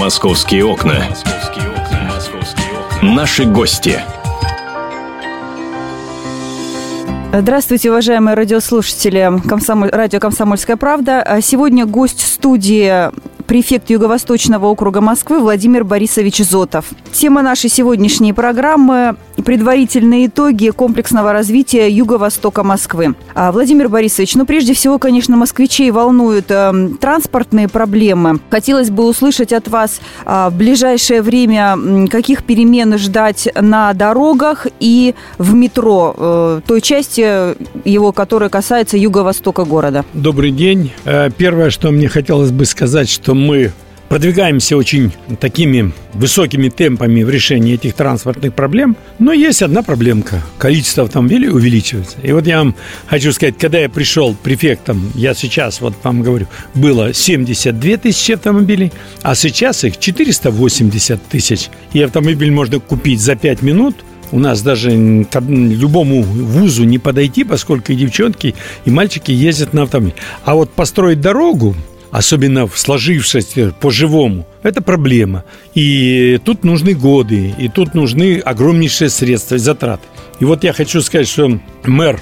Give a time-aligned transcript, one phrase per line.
[0.00, 1.04] Московские окна.
[3.02, 4.00] Наши гости.
[7.34, 9.90] Здравствуйте, уважаемые радиослушатели Комсомоль...
[9.90, 11.40] радио «Комсомольская правда».
[11.42, 13.10] Сегодня гость студии
[13.46, 16.86] префект Юго-Восточного округа Москвы Владимир Борисович Зотов.
[17.12, 23.14] Тема нашей сегодняшней программы– предварительные итоги комплексного развития Юго-Востока Москвы.
[23.34, 28.40] А, Владимир Борисович, ну прежде всего, конечно, москвичей волнуют э, транспортные проблемы.
[28.50, 31.76] Хотелось бы услышать от вас э, в ближайшее время,
[32.08, 37.54] каких перемен ждать на дорогах и в метро, э, той части
[37.88, 40.04] его, которая касается юго-востока города.
[40.14, 40.92] Добрый день.
[41.04, 43.72] Э, первое, что мне хотелось бы сказать, что мы
[44.10, 50.42] продвигаемся очень такими высокими темпами в решении этих транспортных проблем, но есть одна проблемка.
[50.58, 52.16] Количество автомобилей увеличивается.
[52.20, 52.74] И вот я вам
[53.06, 58.92] хочу сказать, когда я пришел префектом, я сейчас вот вам говорю, было 72 тысячи автомобилей,
[59.22, 61.68] а сейчас их 480 тысяч.
[61.92, 63.94] И автомобиль можно купить за 5 минут–
[64.32, 64.90] у нас даже
[65.24, 70.14] к любому вузу не подойти, поскольку и девчонки, и мальчики ездят на автомобиле.
[70.44, 71.74] А вот построить дорогу,
[72.10, 75.44] особенно в сложившейся по-живому, это проблема.
[75.74, 80.06] И тут нужны годы, и тут нужны огромнейшие средства и затраты.
[80.40, 82.20] И вот я хочу сказать, что мэр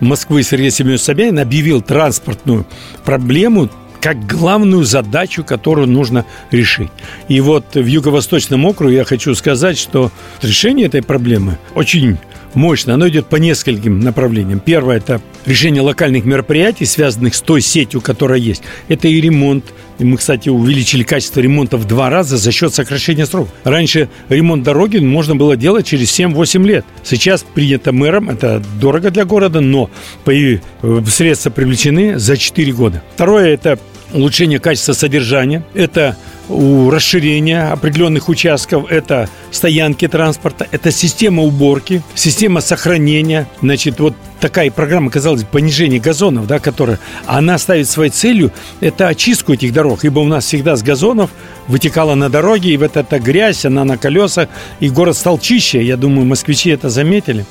[0.00, 2.66] Москвы Сергей Семенович Собянин объявил транспортную
[3.04, 6.90] проблему как главную задачу, которую нужно решить.
[7.28, 10.10] И вот в Юго-Восточном округе я хочу сказать, что
[10.42, 12.18] решение этой проблемы очень
[12.54, 12.94] мощно.
[12.94, 14.60] Оно идет по нескольким направлениям.
[14.60, 18.62] Первое– это решение локальных мероприятий, связанных с той сетью, которая есть.
[18.88, 19.64] Это и ремонт.
[19.98, 23.52] И мы, кстати, увеличили качество ремонта в два раза за счет сокращения сроков.
[23.64, 26.84] Раньше ремонт дороги можно было делать через 7-8 лет.
[27.04, 29.90] Сейчас принято мэром, это дорого для города, но
[30.26, 30.58] э,
[31.06, 33.02] средства привлечены за 4 года.
[33.14, 33.78] Второе– это
[34.12, 36.16] улучшение качества содержания, это
[36.48, 43.48] у расширения определенных участков, это стоянки транспорта, это система уборки, система сохранения.
[43.60, 49.08] Значит, вот такая программа, казалось бы, понижение газонов, да, которая, она ставит своей целью, это
[49.08, 51.30] очистку этих дорог, ибо у нас всегда с газонов
[51.68, 54.48] вытекала на дороге, и вот эта грязь, она на колесах,
[54.80, 57.46] и город стал чище, я думаю, москвичи это заметили.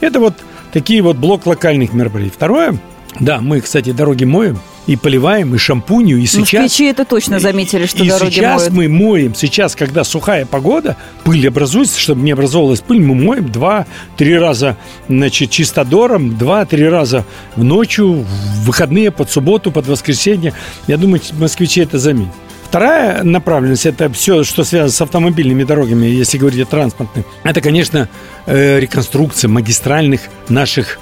[0.00, 0.34] Это вот
[0.72, 2.34] такие вот блок локальных мероприятий.
[2.34, 2.78] Второе,
[3.20, 6.62] да, мы, кстати, дороги моем, и поливаем, и шампунью, и сейчас...
[6.62, 8.74] Москвичи это точно заметили, что и дороги сейчас моют.
[8.74, 14.38] мы моем, сейчас, когда сухая погода, пыль образуется, чтобы не образовалась пыль, мы моем два-три
[14.38, 14.76] раза,
[15.08, 17.24] значит, чистодором, два-три раза
[17.56, 20.52] в ночью, в выходные, под субботу, под воскресенье.
[20.86, 22.32] Я думаю, москвичи это заметят.
[22.68, 27.24] Вторая направленность– это все, что связано с автомобильными дорогами, если говорить о транспортных.
[27.44, 28.08] Это, конечно,
[28.46, 30.98] э, реконструкция магистральных наших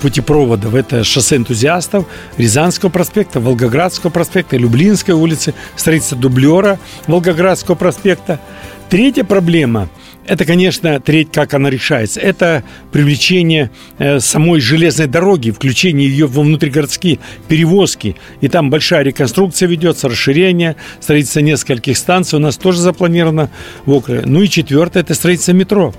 [0.00, 0.74] путепроводов.
[0.74, 8.40] Это шоссе энтузиастов, Рязанского проспекта, Волгоградского проспекта, Люблинской улицы, строительство дублера Волгоградского проспекта.
[8.88, 9.88] Третья проблема–
[10.26, 12.20] это, конечно, треть, как она решается.
[12.20, 12.62] Это
[12.92, 17.18] привлечение э, самой железной дороги, включение ее во внутригородские
[17.48, 18.16] перевозки.
[18.40, 23.50] И там большая реконструкция ведется, расширение, строительство нескольких станций у нас тоже запланировано
[23.86, 24.22] в округе.
[24.24, 25.94] Ну и четвертое– это строительство метро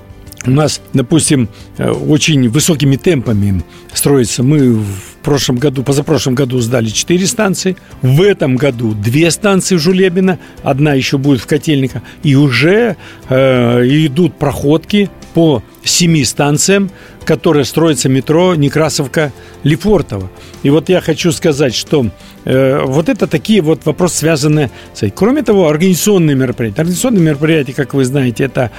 [0.47, 3.63] у нас, допустим, э, очень высокими темпами
[3.93, 4.43] строится.
[4.43, 7.75] Мы в прошлом году, позапрошлом году сдали 4 станции.
[8.01, 12.01] В этом году 2 станции в Жулебино, одна еще будет в Котельниках.
[12.23, 12.95] И уже
[13.29, 16.91] э, идут проходки по семи станциям,
[17.25, 20.29] которые строится метро Некрасовка-Лефортово.
[20.63, 22.07] И вот я хочу сказать, что
[22.45, 25.15] э, вот это такие вот вопросы, связанные с этим.
[25.15, 26.81] Кроме того, организационные мероприятия.
[26.81, 28.71] Организационные мероприятия, как вы знаете, это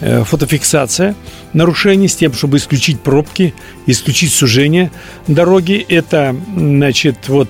[0.00, 1.14] э, фотофиксация
[1.52, 3.54] нарушений с тем, чтобы исключить пробки,
[3.86, 4.90] исключить сужение
[5.26, 5.84] дороги.
[5.88, 7.48] Это, значит, вот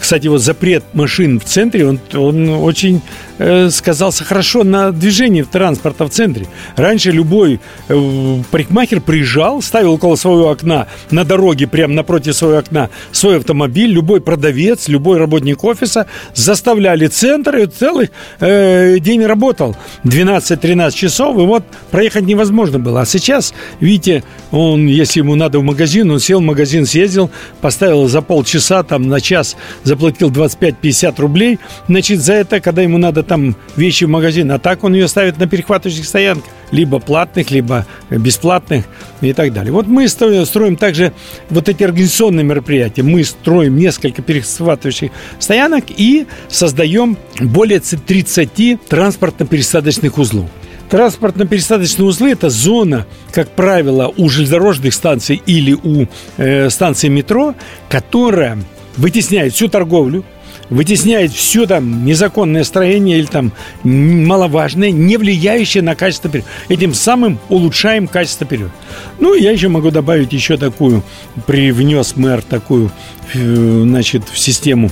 [0.00, 3.00] кстати, вот запрет машин в центре, он, он очень
[3.38, 6.46] э, сказался хорошо на движении транспорта в центре.
[6.76, 12.90] Раньше любой э, парикмахер приезжал, ставил около своего окна на дороге, прямо напротив своего окна,
[13.10, 13.90] свой автомобиль.
[13.90, 18.10] Любой продавец, любой работник офиса заставляли центр, и целый
[18.40, 19.76] э, день работал.
[20.04, 23.02] 12-13 часов, и вот проехать невозможно было.
[23.02, 27.30] А сейчас, видите, он, если ему надо в магазин, он сел в магазин, съездил,
[27.60, 31.58] поставил за полчаса, там, на час заплатил 25-50 рублей,
[31.88, 35.38] значит, за это, когда ему надо там вещи в магазин, а так он ее ставит
[35.38, 38.84] на перехватывающих стоянках, либо платных, либо бесплатных
[39.20, 39.72] и так далее.
[39.72, 41.12] Вот мы строим также
[41.50, 43.02] вот эти организационные мероприятия.
[43.02, 50.48] Мы строим несколько перехватывающих стоянок и создаем более 30 транспортно-пересадочных узлов.
[50.90, 56.06] Транспортно-пересадочные узлы– это зона, как правило, у железнодорожных станций или у
[56.36, 57.54] э, станций метро,
[57.88, 58.58] которая
[58.96, 60.24] вытесняет всю торговлю,
[60.70, 63.52] вытесняет все там незаконное строение или там
[63.82, 66.48] маловажное, не влияющее на качество периода.
[66.68, 68.72] Этим самым улучшаем качество периода.
[69.18, 71.02] Ну, я еще могу добавить еще такую,
[71.46, 72.90] привнес мэр такую,
[73.34, 74.90] э, значит, в систему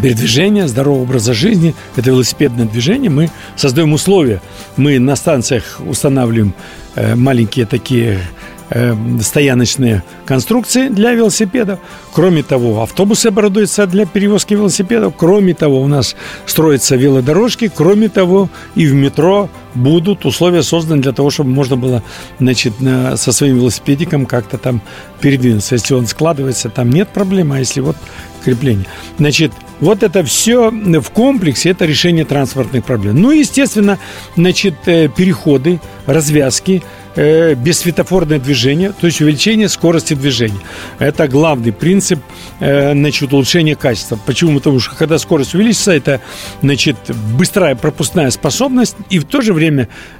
[0.00, 4.40] передвижения, здорового образа жизни, это велосипедное движение, мы создаем условия.
[4.76, 6.54] Мы на станциях устанавливаем
[6.94, 8.20] э, маленькие такие
[8.74, 11.78] э, стояночные конструкции для велосипедов.
[12.12, 15.14] Кроме того, автобусы оборудуются для перевозки велосипедов.
[15.16, 16.16] Кроме того, у нас
[16.46, 17.70] строятся велодорожки.
[17.74, 22.02] Кроме того, и в метро будут условия созданы для того, чтобы можно было
[22.38, 24.80] значит, со своим велосипедиком как-то там
[25.20, 25.74] передвинуться.
[25.74, 27.96] Если он складывается, там нет проблем, а если вот
[28.44, 28.86] крепление.
[29.18, 33.20] Значит, вот это все в комплексе, это решение транспортных проблем.
[33.20, 33.98] Ну, естественно,
[34.36, 36.82] значит, э, переходы, развязки,
[37.14, 40.60] э, бессветофорное движение, то есть увеличение скорости движения.
[40.98, 42.20] Это главный принцип
[42.60, 44.18] э, значит, улучшения качества.
[44.24, 44.58] Почему?
[44.58, 46.20] Потому что когда скорость увеличится, это
[46.62, 46.96] значит,
[47.36, 49.61] быстрая пропускная способность и в то же время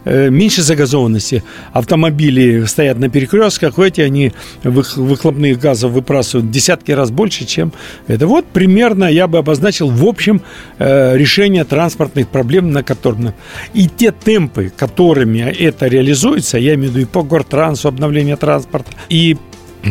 [0.05, 1.43] э, меньше загазованности.
[1.73, 7.73] Автомобили стоят на перекрестках, эти они выхлопных газов выбрасывают десятки раз больше, чем
[8.07, 8.27] это.
[8.27, 10.43] Вот примерно я бы обозначил в общем
[10.79, 13.35] э, решение транспортных проблем, на котором...
[13.75, 18.93] И те темпы, которыми это реализуется, я имею в виду и по гортрансу, обновление транспорта,
[19.09, 19.37] и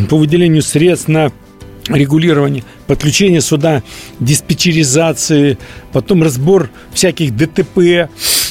[0.10, 1.32] по выделению средств на
[1.94, 3.84] регулирование, подключение сюда
[4.20, 5.58] диспетчеризации,
[5.92, 8.10] потом разбор всяких ДТП,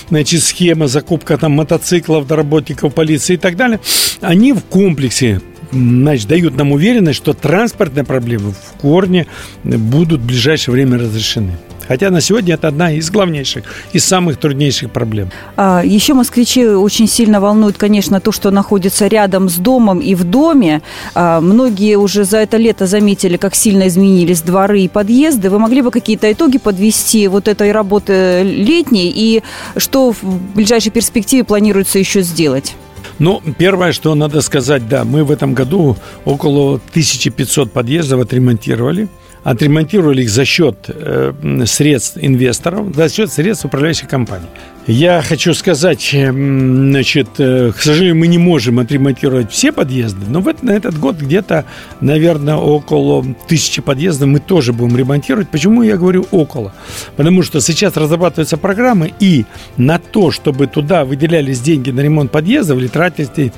[0.09, 3.81] значит, схема, закупка там мотоциклов, доработников полиции и так далее,
[4.21, 5.41] они в комплексе
[5.73, 9.27] значит, дают нам уверенность, что транспортные проблемы в корне
[9.65, 11.57] будут в ближайшее время разрешены.
[11.91, 15.33] Хотя на сегодня это одна из главнейших, из самых труднейших проблем.
[15.57, 20.23] А, еще москвичи очень сильно волнуют, конечно, то, что находится рядом с домом и в
[20.23, 20.83] доме.
[21.17, 25.51] А, многие уже за это лето заметили, как сильно изменились дворы и подъезды.
[25.51, 29.43] Вы могли бы какие-то итоги подвести вот этой работы летней и
[29.77, 32.77] что в ближайшей перспективе планируется еще сделать?
[33.19, 39.09] Ну, первое, что надо сказать, да, мы в этом году около 1500 подъездов отремонтировали
[39.45, 41.33] отремонтировали их за счет э,
[41.67, 44.47] средств инвесторов, за счет средств управляющих компаний.
[44.87, 50.41] Я хочу сказать, эм, значит, э, к сожалению, мы не можем отремонтировать все подъезды, но
[50.41, 51.67] в, на этот год где-то,
[52.01, 55.51] наверное, около тысячи подъездов мы тоже будем ремонтировать.
[55.51, 56.73] Почему я говорю около?
[57.17, 59.45] Потому что сейчас разрабатываются программы, и
[59.77, 63.53] на то, чтобы туда выделялись деньги на ремонт подъездов или тратить,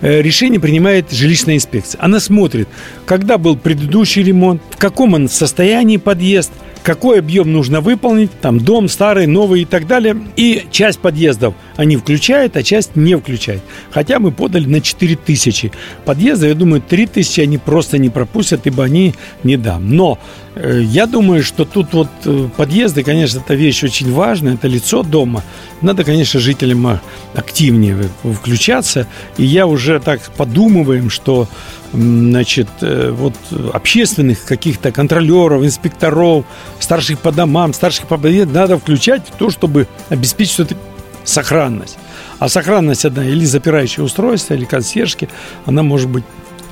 [0.00, 2.02] э, решение принимает жилищная инспекция.
[2.02, 2.68] Она смотрит,
[3.04, 6.50] когда был предыдущий ремонт, в каком он состоянии подъезд–
[6.82, 10.16] какой объем нужно выполнить, там дом старый, новый и так далее.
[10.36, 13.62] И часть подъездов они включают, а часть не включают.
[13.90, 15.72] Хотя мы подали на 4 тысячи
[16.04, 19.14] подъездов, я думаю, 3 тысячи они просто не пропустят, ибо они
[19.44, 19.94] не дам.
[19.94, 20.18] Но
[20.54, 25.42] я думаю, что тут вот э, подъезды, конечно, это вещь очень важная, это лицо дома.
[25.80, 27.00] Надо, конечно, жителям
[27.34, 29.06] активнее включаться.
[29.38, 31.48] И я уже так подумываем, что
[31.92, 33.34] значит, э, вот
[33.72, 36.44] общественных каких-то контролеров, инспекторов,
[36.78, 40.76] старших по домам, старших по надо включать в то, чтобы обеспечить эту
[41.24, 41.96] сохранность.
[42.38, 45.28] А сохранность одна или запирающее устройство, или консьержки,
[45.64, 46.24] она может быть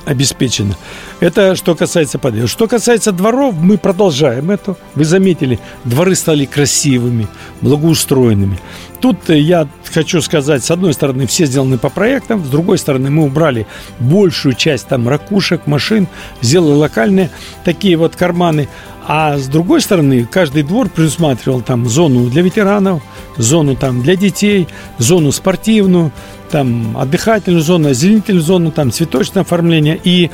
[0.05, 0.75] обеспечена.
[1.19, 2.47] Это что касается подъезда.
[2.47, 4.75] Что касается дворов, мы продолжаем это.
[4.95, 7.27] Вы заметили, дворы стали красивыми,
[7.61, 8.59] благоустроенными.
[8.99, 13.23] Тут я хочу сказать, с одной стороны, все сделаны по проектам, с другой стороны, мы
[13.23, 13.65] убрали
[13.99, 16.07] большую часть там ракушек, машин,
[16.41, 17.31] сделали локальные
[17.65, 18.69] такие вот карманы.
[19.07, 23.01] А с другой стороны, каждый двор предусматривал там зону для ветеранов,
[23.37, 24.67] зону там для детей,
[24.99, 26.11] зону спортивную,
[26.51, 29.99] там отдыхательную зону, озеленительную зону, там цветочное оформление.
[30.03, 30.29] И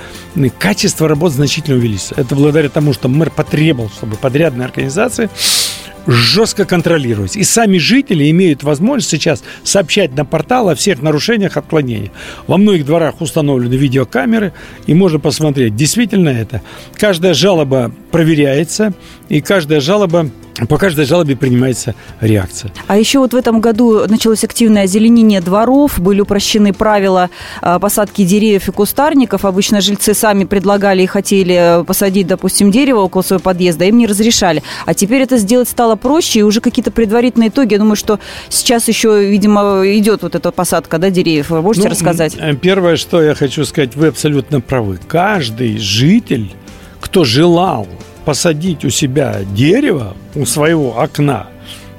[0.60, 2.16] качество работ значительно увеличится.
[2.18, 5.30] Это благодаря тому, что мэр потребовал, чтобы подрядные организации
[6.06, 7.36] жестко контролировать.
[7.36, 12.12] И сами жители имеют возможность сейчас сообщать на портал о всех нарушениях, отклонениях.
[12.48, 14.54] Во многих дворах установлены видеокамеры,
[14.86, 16.62] и можно посмотреть, действительно это.
[16.96, 18.94] Каждая жалоба проверяется,
[19.30, 20.30] и каждая жалоба
[20.66, 22.72] по каждой жалобе принимается реакция.
[22.88, 27.30] А еще вот в этом году началось активное озеленение дворов, были упрощены правила
[27.62, 29.46] а, посадки деревьев и кустарников.
[29.46, 34.64] Обычно жильцы сами предлагали и хотели посадить, допустим, дерево около своего подъезда, им не разрешали.
[34.86, 37.74] А теперь это сделать стало проще, и уже какие-то предварительные итоги.
[37.74, 41.50] Я думаю, что сейчас еще, видимо, идет вот эта посадка да, деревьев.
[41.50, 42.36] Вы можете ну, рассказать?
[42.38, 45.00] Э, первое, что я хочу сказать, вы абсолютно правы.
[45.08, 46.56] Каждый житель,
[47.00, 47.88] кто желал
[48.28, 51.48] посадить у себя дерево у своего окна,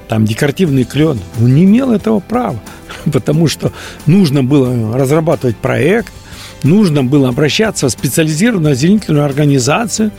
[0.07, 2.59] там декоративный клен, он не имел этого права,
[3.11, 3.71] потому что
[4.05, 6.13] нужно было разрабатывать проект,
[6.63, 10.11] нужно было обращаться в специализированную озеленительную организацию,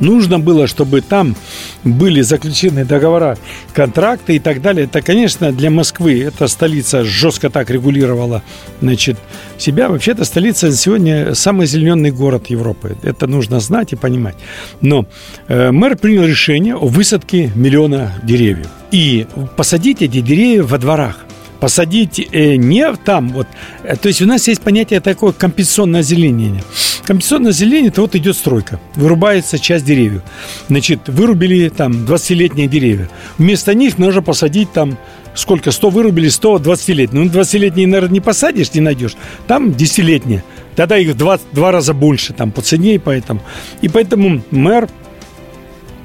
[0.00, 1.36] нужно было, чтобы там
[1.84, 3.38] были заключены договора,
[3.72, 4.84] контракты и так далее.
[4.84, 8.42] Это, конечно, для Москвы, эта столица жестко так регулировала
[8.80, 9.16] значит,
[9.58, 9.88] себя.
[9.88, 12.96] Вообще-то столица сегодня самый зеленый город Европы.
[13.02, 14.36] Это нужно знать и понимать.
[14.80, 15.06] Но
[15.48, 18.68] э, мэр принял решение о высадке миллиона деревьев.
[18.90, 19.26] И
[19.56, 21.27] посадить эти деревья во дворах
[21.60, 23.46] посадить э, не там вот.
[23.82, 26.62] Э, то есть у нас есть понятие такое компенсационное озеленение.
[27.04, 28.80] Компенсационное озеленение– это вот идет стройка.
[28.94, 30.22] Вырубается часть деревьев.
[30.68, 33.08] Значит, вырубили там 20-летние деревья.
[33.38, 34.98] Вместо них нужно посадить там
[35.34, 35.70] сколько?
[35.70, 37.24] 100 вырубили, 100 20-летние.
[37.24, 39.16] Ну, 20-летние, наверное, не посадишь, не найдешь.
[39.46, 40.42] Там 10-летние.
[40.76, 43.40] Тогда их в два, два раза больше там по цене, и поэтому.
[43.80, 44.88] И поэтому мэр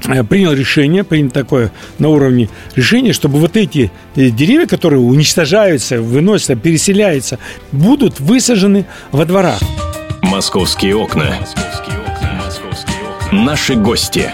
[0.03, 6.55] принял решение, принято такое на уровне решения, чтобы вот эти э, деревья, которые уничтожаются, выносятся,
[6.55, 7.39] переселяются,
[7.71, 9.59] будут высажены во дворах.
[10.21, 11.35] Московские окна.
[13.31, 14.31] Наши гости.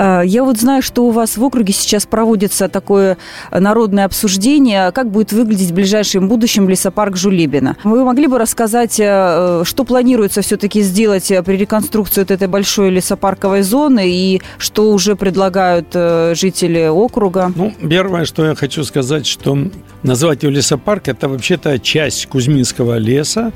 [0.00, 3.18] Я вот знаю, что у вас в округе сейчас проводится такое
[3.50, 7.76] народное обсуждение, как будет выглядеть в ближайшем будущем лесопарк Жулебина.
[7.84, 13.62] Вы могли бы рассказать, э, что планируется все-таки сделать при реконструкции вот этой большой лесопарковой
[13.62, 17.52] зоны и что уже предлагают э, жители округа?
[17.54, 19.58] Ну, первое, что я хочу сказать, что
[20.02, 23.52] назвать его лесопарк, это вообще-то часть Кузьминского леса,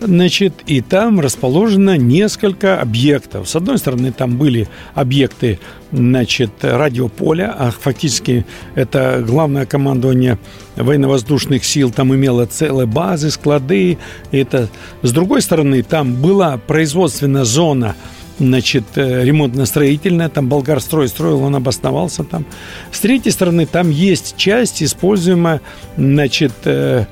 [0.00, 3.48] Значит, и там расположено несколько объектов.
[3.48, 5.58] С одной стороны, там были объекты,
[5.90, 10.38] значит, радиополя, а фактически это главное командование
[10.76, 13.98] военно-воздушных сил, там имело целые базы, склады.
[14.30, 14.68] Это.
[15.02, 17.96] С другой стороны, там была производственная зона,
[18.38, 22.44] значит, э, ремонтно-строительная, там Болгарстрой строил, он обосновался там.
[22.92, 25.60] С третьей стороны, там есть часть, используемая,
[25.96, 27.06] значит, э,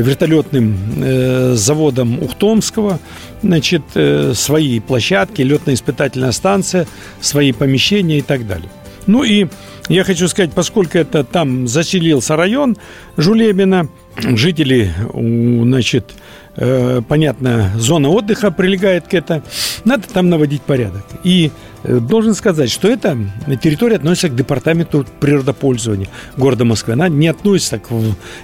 [0.00, 2.98] вертолетным э, заводом Ухтомского,
[3.42, 6.86] значит, э, свои площадки, летно-испытательная станция,
[7.20, 8.70] свои помещения и так далее.
[9.06, 9.48] Ну и
[9.88, 12.76] я хочу сказать, поскольку это там заселился район
[13.16, 16.12] Жулебина, жители, значит,
[16.54, 19.42] Э, понятно, зона отдыха прилегает к этому,
[19.84, 21.04] надо там наводить порядок.
[21.24, 21.50] И э,
[21.84, 23.16] должен сказать, что эта
[23.62, 26.94] территория относится к департаменту природопользования города Москвы.
[26.94, 27.88] Она не относится к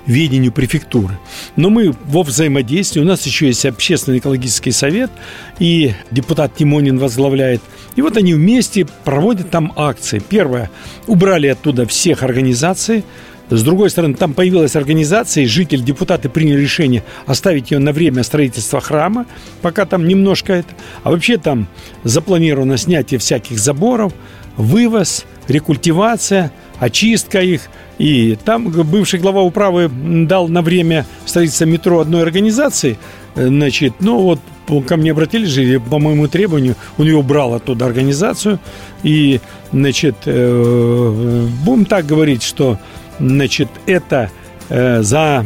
[0.07, 1.19] ведению префектуры.
[1.57, 5.11] Но мы во взаимодействии, у нас еще есть общественный экологический совет,
[5.59, 7.63] и депутат Тимонин возглавляет.
[7.97, 10.23] И вот они вместе проводят там акции.
[10.27, 10.71] Первое,
[11.07, 13.05] убрали оттуда всех организаций,
[13.51, 18.23] с другой стороны, там появилась организация, и жители, депутаты приняли решение оставить ее на время
[18.23, 19.27] строительства храма,
[19.63, 20.69] пока там немножко это.
[21.03, 21.67] А вообще там
[22.05, 24.13] запланировано снятие всяких заборов,
[24.57, 27.63] вывоз, рекультивация, очистка их.
[27.99, 32.99] И там бывший глава управы дал на время строительства метро одной организации,
[33.35, 34.41] значит, ну вот
[34.87, 38.61] ко мне обратились же, по моему требованию, у него брал оттуда организацию.
[39.03, 39.41] И,
[39.73, 42.79] значит, э, будем так говорить, что
[43.19, 44.31] Значит, это
[44.69, 45.45] э, за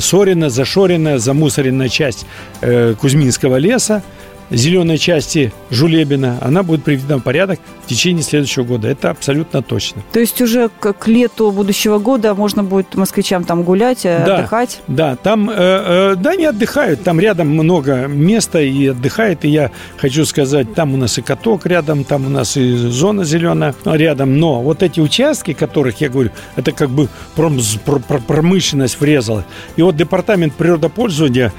[0.00, 2.26] Сорина, зашоренная, замусоренная часть
[2.60, 4.02] э, Кузьминского леса–
[4.50, 8.88] зеленой части Жулебина, она будет приведена в порядок в течение следующего года.
[8.88, 10.02] Это абсолютно точно.
[10.12, 14.80] То есть уже к, лету будущего года можно будет москвичам там гулять, э, да, отдыхать?
[14.88, 19.44] Да, там, э, э, да, не отдыхают, там рядом много места и отдыхает.
[19.44, 23.24] И я хочу сказать, там у нас и каток рядом, там у нас и зона
[23.24, 24.38] зеленая рядом.
[24.38, 27.60] Но вот эти участки, которых я говорю, это как бы пром,
[28.26, 29.44] промышленность врезала.
[29.76, 31.52] И вот департамент природопользования,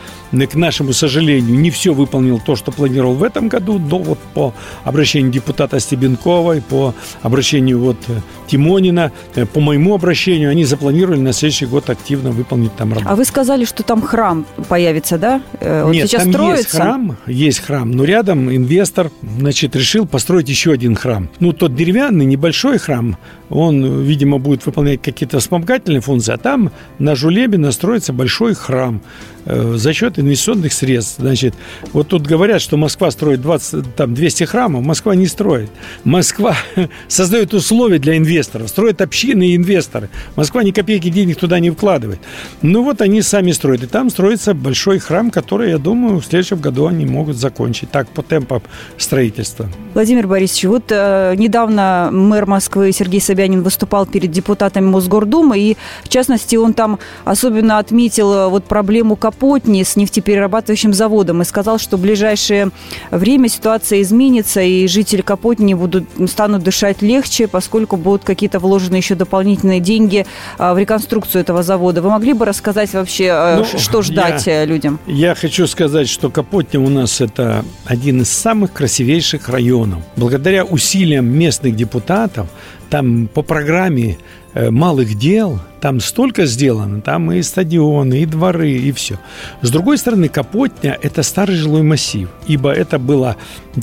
[0.44, 4.54] к нашему сожалению, не все выполнил то, что планировал в этом году, но вот по
[4.84, 11.34] обращению депутата Стебенковой, по обращению вот э, Тимонина, э, по моему обращению, они запланировали на
[11.34, 13.10] следующий год активно выполнить там работу.
[13.10, 15.42] А вы сказали, что там храм появится, да?
[15.60, 16.58] Э, вот Нет, сейчас там строится.
[16.58, 21.30] есть храм, есть храм, но рядом инвестор, значит, решил построить еще один храм.
[21.40, 23.18] Ну, тот деревянный, небольшой храм,
[23.50, 29.02] он, видимо, будет выполнять какие-то вспомогательные функции, а там на Жулебе строится большой храм
[29.46, 31.16] за счет инвестиционных средств.
[31.20, 31.54] Значит,
[31.94, 35.70] вот тут говорят, что Москва строит 20, там, 200 храмов, Москва не строит.
[36.04, 36.56] Москва
[37.08, 40.10] создает условия для инвесторов, строит общины и инвесторы.
[40.36, 42.20] Москва ни копейки денег туда не вкладывает.
[42.62, 43.84] Ну вот они сами строят.
[43.84, 47.92] И там строится большой храм, который, я думаю, в следующем году они могут закончить.
[47.92, 48.62] Так, по темпам
[48.98, 49.70] строительства.
[49.94, 56.10] Владимир Борисович, вот э, недавно мэр Москвы Сергей Собянин выступал перед депутатами Мосгордумы, и, в
[56.10, 61.98] частности, он там особенно отметил э, вот проблему Капотни с нефтеперерабатывающим заводом и сказал, что
[61.98, 62.70] в ближайшее
[63.12, 69.16] время ситуация изменится, и жители Капотни будут, станут дышать легче, поскольку будут какие-то вложены еще
[69.16, 70.26] дополнительные деньги
[70.58, 72.02] а, в реконструкцию этого завода.
[72.02, 75.00] Вы могли бы рассказать вообще, а, ну, что ждать я, э, людям?
[75.08, 80.02] Я хочу сказать, что Капотня у нас это один из самых красивейших районов.
[80.16, 82.48] Благодаря усилиям местных депутатов,
[82.90, 84.18] там по программе
[84.56, 89.20] Э, малых дел, там столько сделано, там и стадионы, и дворы, и все.
[89.62, 93.36] С другой стороны, Капотня– это старый жилой массив, ибо это была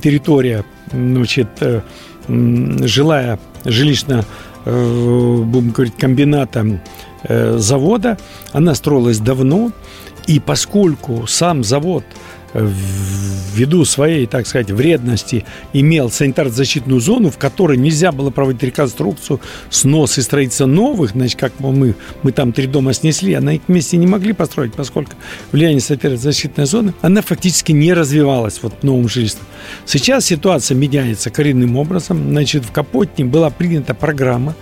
[0.02, 1.82] территория, значит, э,
[2.26, 4.24] жилая, жилищная,
[4.64, 6.80] э, будем говорить, комбината
[7.28, 8.16] завода.
[8.52, 9.72] Она строилась давно,
[10.26, 12.04] и поскольку сам завод–
[12.54, 19.40] ввиду своей, так сказать, вредности имел санитарно-защитную зону, в которой нельзя было проводить реконструкцию,
[19.70, 23.62] снос и строительство новых, значит, как мы, мы там три дома снесли, а на их
[23.68, 25.12] месте не могли построить, поскольку
[25.50, 29.44] влияние санитарно-защитной зоны, она фактически не развивалась вот в новом жительстве.
[29.86, 32.30] Сейчас ситуация меняется коренным образом.
[32.30, 34.54] Значит, в Капотне была принята программа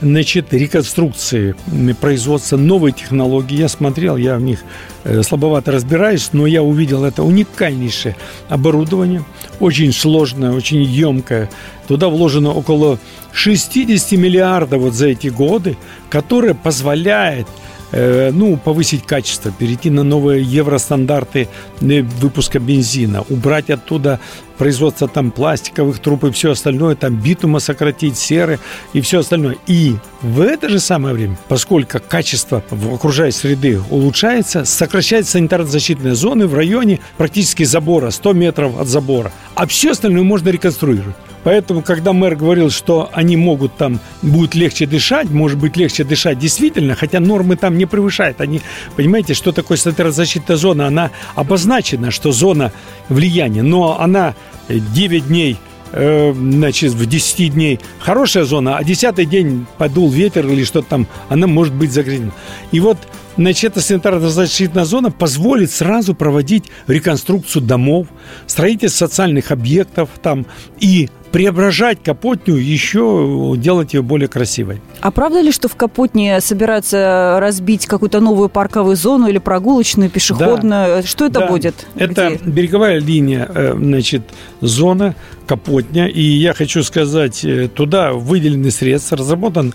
[0.00, 1.54] значит, реконструкции
[2.00, 3.56] производства новой технологии.
[3.56, 4.60] Я смотрел, я в них
[5.04, 8.16] э, слабовато разбираюсь, но я увидел это уникальнейшее
[8.48, 9.24] оборудование,
[9.60, 11.50] очень сложное, очень емкое.
[11.88, 12.98] Туда вложено около
[13.32, 15.76] 60 миллиардов вот за эти годы,
[16.10, 17.46] которое позволяет
[17.92, 21.48] Э, ну, повысить качество, перейти на новые евростандарты
[21.80, 24.18] э, выпуска бензина, убрать оттуда
[24.58, 28.58] производство там пластиковых труб и все остальное, там битума сократить, серы
[28.92, 29.56] и все остальное.
[29.66, 36.46] И в это же самое время, поскольку качество в окружающей среды улучшается, сокращается санитарно-защитные зоны
[36.46, 39.32] в районе практически забора, 100 метров от забора.
[39.54, 41.16] А все остальное можно реконструировать.
[41.46, 46.40] Поэтому, когда мэр говорил, что они могут там, будет легче дышать, может быть легче дышать
[46.40, 48.40] действительно, хотя нормы там не превышают.
[48.40, 48.60] Они,
[48.96, 50.88] понимаете, что такое санитарно-защитная зона?
[50.88, 52.72] Она обозначена, что зона
[53.08, 54.34] влияния, но она
[54.68, 55.56] 9 дней
[55.92, 61.06] э, значит, в 10 дней хорошая зона, а 10 день подул ветер или что-то там,
[61.28, 62.32] она может быть загрязнена.
[62.72, 62.98] И вот
[63.36, 68.06] Значит, эта санитарно-защитная зона позволит сразу проводить реконструкцию домов,
[68.46, 70.46] строительство социальных объектов там
[70.80, 74.80] и преображать Капотню, еще делать ее более красивой.
[75.02, 81.02] А правда ли, что в Капотне собираются разбить какую-то новую парковую зону или прогулочную, пешеходную?
[81.02, 81.02] Да.
[81.02, 81.46] Что это да.
[81.48, 81.74] будет?
[81.94, 82.50] Это Где?
[82.50, 84.22] береговая линия, э, значит,
[84.62, 85.14] зона
[85.46, 86.06] Капотня.
[86.06, 89.74] И я хочу сказать, э, туда выделены средства, разработан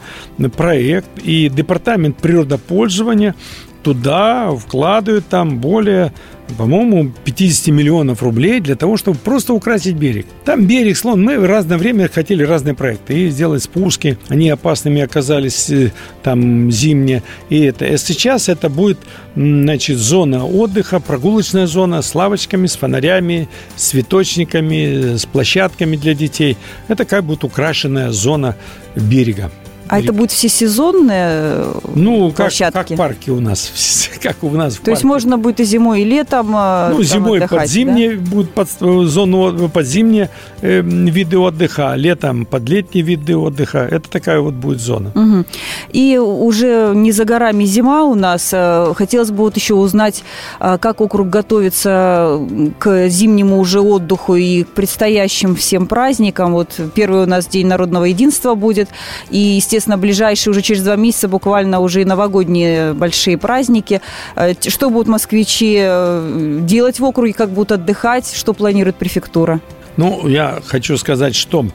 [0.57, 3.35] проект, и Департамент природопользования
[3.83, 6.13] туда вкладывают там более,
[6.57, 10.25] по-моему, 50 миллионов рублей для того, чтобы просто украсить берег.
[10.45, 11.23] Там берег слон.
[11.23, 13.17] Мы в разное время хотели разные проекты.
[13.17, 14.17] И сделать спуски.
[14.27, 15.91] Они опасными оказались э,
[16.23, 17.23] там зимние.
[17.49, 17.85] И это.
[17.85, 18.99] И сейчас это будет,
[19.35, 26.57] значит, зона отдыха, прогулочная зона с лавочками, с фонарями, с цветочниками, с площадками для детей.
[26.87, 28.55] Это как будет украшенная зона
[28.95, 29.51] берега.
[29.87, 31.65] А это будет всесезонные
[31.95, 32.73] ну, площадки?
[32.73, 33.71] как, как парки у нас,
[34.21, 37.61] как у нас То есть можно будет и зимой, и летом э, Ну, зимой отдыхать,
[37.61, 38.29] под зимние да?
[38.29, 40.29] будут под, зону под зимние
[40.61, 43.79] э, виды отдыха, а летом под летние виды отдыха.
[43.79, 45.11] Это такая вот будет зона.
[45.15, 45.45] Угу.
[45.91, 48.51] И уже не за горами зима у нас.
[48.53, 50.23] Э, хотелось бы вот еще узнать,
[50.59, 52.39] э, как округ готовится
[52.79, 56.53] к зимнему уже отдыху и к предстоящим всем праздникам.
[56.53, 58.89] Вот первый у нас День народного единства будет.
[59.29, 64.01] И, естественно, ближайшие уже через два месяца буквально уже и новогодние большие праздники.
[64.35, 69.61] Э, что будут москвичи э, делать в округе, как будут отдыхать, что планирует префектура?
[69.95, 71.65] Ну, я хочу сказать, что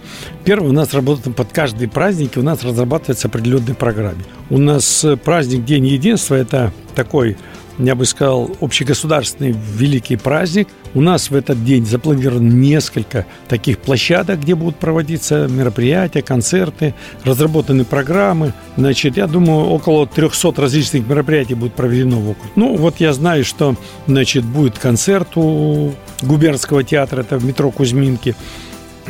[0.44, 4.24] первое, у нас работает под каждый праздник, у нас разрабатывается определенной программе.
[4.50, 7.38] У нас э, праздник День единства– это такой
[7.78, 10.68] я бы сказал, общегосударственный великий праздник.
[10.94, 17.84] У нас в этот день запланировано несколько таких площадок, где будут проводиться мероприятия, концерты, разработаны
[17.84, 18.54] программы.
[18.76, 22.50] Значит, я думаю, около 300 различных мероприятий будет проведено в округе.
[22.56, 28.34] Ну, вот я знаю, что, значит, будет концерт у губернского театра, это в метро Кузьминки.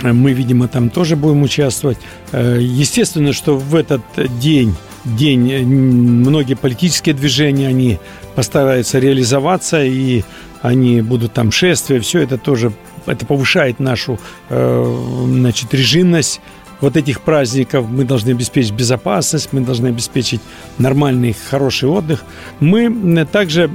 [0.03, 1.99] Мы, видимо, там тоже будем участвовать.
[2.33, 4.03] Э, естественно, что в этот
[4.39, 4.75] день
[5.07, 7.99] день многие политические движения, они
[8.37, 10.23] постараются реализоваться, и
[10.63, 12.73] они будут там шествия, все это тоже,
[13.07, 14.21] это повышает нашу,
[14.51, 16.41] э, значит, режимность
[16.81, 20.43] вот этих праздников мы должны обеспечить безопасность, мы должны обеспечить
[20.77, 22.23] нормальный, хороший отдых.
[22.61, 23.69] Мы также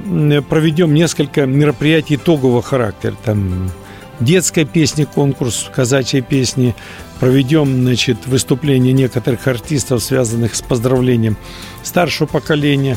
[0.48, 3.16] проведем несколько мероприятий итогового характера.
[3.24, 3.72] Там
[4.20, 6.76] детская песня, конкурс казачьей песни,
[7.18, 11.36] проведем значит, выступления некоторых артистов, связанных с поздравлением
[11.82, 12.96] старшего поколения.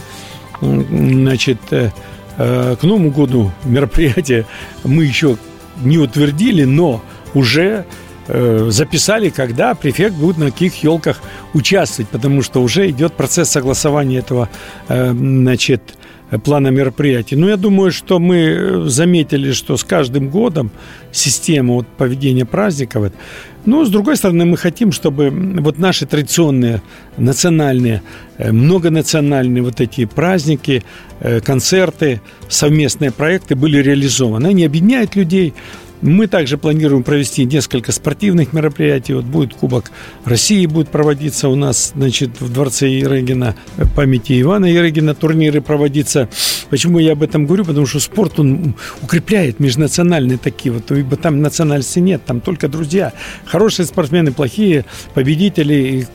[0.61, 1.91] Значит, э,
[2.37, 4.45] э, к Новому году мероприятие
[4.83, 5.37] мы еще
[5.81, 7.85] не утвердили, но уже
[8.27, 11.21] э, записали, когда префект будет на каких елках
[11.53, 14.49] участвовать, потому что уже идет процесс согласования этого,
[14.87, 15.81] значит,
[16.43, 17.35] плана мероприятий.
[17.35, 20.71] Но я думаю, что мы заметили, что с каждым годом
[21.11, 23.11] система вот поведения праздников
[23.65, 26.81] но, с другой стороны, мы хотим, чтобы вот наши традиционные
[27.17, 28.03] национальные,
[28.38, 30.83] э, многонациональные вот эти праздники,
[31.19, 34.47] э, концерты, совместные проекты были реализованы.
[34.47, 35.53] Они объединяют людей,
[36.05, 39.13] мы также планируем провести несколько спортивных мероприятий.
[39.13, 39.91] Вот будет Кубок
[40.23, 43.55] России будет проводиться у нас, значит, в дворце Ерегина,
[43.95, 46.29] памяти Ивана Ерегина турниры проводиться.
[46.69, 47.65] Почему я об этом говорю?
[47.65, 53.13] Потому что спорт, он укрепляет межнациональные такие вот, ибо там национальности нет, там только друзья.
[53.45, 56.05] Хорошие спортсмены, плохие победители, и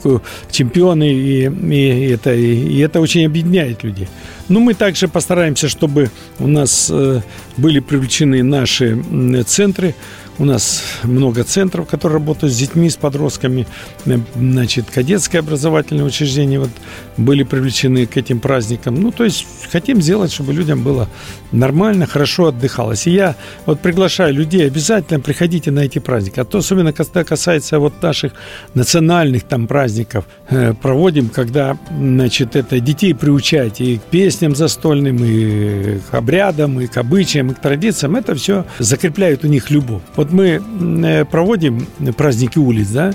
[0.53, 4.09] чемпионы, и, и, это, и, это очень объединяет людей.
[4.49, 7.21] Но мы также постараемся, чтобы у нас э,
[7.57, 9.01] были привлечены наши
[9.47, 9.95] центры 3
[10.41, 13.67] у нас много центров, которые работают с детьми, с подростками.
[14.07, 16.71] Э, значит, кадетское образовательное учреждение вот
[17.19, 18.95] были привлечены к этим праздникам.
[18.95, 21.09] Ну, то есть хотим сделать, чтобы людям было
[21.53, 23.07] нормально, хорошо отдыхалось.
[23.07, 26.41] И я вот приглашаю людей, обязательно приходите на эти праздники.
[26.41, 28.33] А то особенно когда касается вот наших
[28.73, 35.99] национальных там праздников, э, проводим, когда, значит, это детей приучать и к песням застольным, и
[36.11, 38.17] к обрядам, и к обычаям, и к традициям.
[38.17, 40.01] Это все закрепляет у них любовь.
[40.17, 43.13] Вот мы э, проводим праздники улиц, да,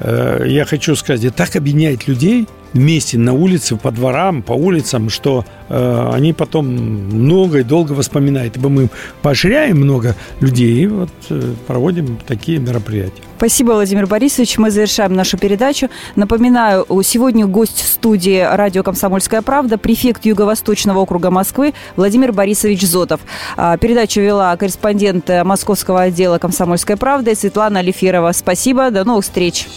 [0.00, 5.44] э, я хочу сказать, так объединяет людей вместе на улице, по дворам, по улицам, что
[5.68, 8.56] э, они потом много и долго воспоминают.
[8.56, 8.88] Ибо мы
[9.22, 13.22] поощряем много людей и вот э, проводим такие мероприятия.
[13.36, 14.58] Спасибо, Владимир Борисович.
[14.58, 15.88] Мы завершаем нашу передачу.
[16.16, 23.20] Напоминаю, сегодня гость студии радио «Комсомольская правда», префект Юго-Восточного округа Москвы Владимир Борисович Зотов.
[23.56, 28.32] А, передачу вела корреспондент московского отдела «Комсомольской правды» Светлана Алиферова.
[28.32, 29.68] Спасибо, до новых встреч.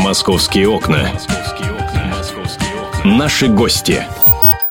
[0.00, 1.10] «Московские окна».
[3.04, 4.02] Наши гости.